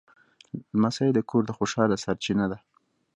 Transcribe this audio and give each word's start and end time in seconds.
لمسی 0.75 1.09
د 1.13 1.19
کور 1.29 1.43
د 1.45 1.51
خوشحالۍ 1.57 1.97
سرچینه 2.03 2.45
ده. 2.51 2.57